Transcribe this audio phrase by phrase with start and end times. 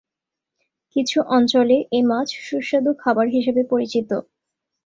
[0.95, 4.09] কিছু অঞ্চলে এ মাছ সুস্বাদু খাবার হিসাবে পরিচিত।